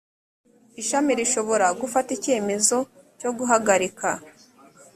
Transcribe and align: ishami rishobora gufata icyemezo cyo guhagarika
ishami 0.81 1.11
rishobora 1.19 1.67
gufata 1.81 2.09
icyemezo 2.17 2.77
cyo 3.19 3.29
guhagarika 3.37 4.09